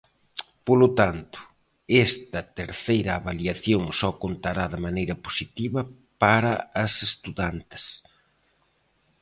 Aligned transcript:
Polo 0.67 0.87
tanto, 0.99 1.39
esta 2.05 2.39
terceira 2.59 3.11
avaliación 3.15 3.83
só 3.99 4.09
contará 4.23 4.65
de 4.73 4.79
maneira 4.87 5.15
positiva 5.25 5.81
para 6.21 6.53
as 6.83 6.93
estudantes. 7.09 7.83